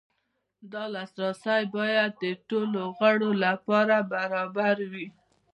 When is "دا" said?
0.71-0.83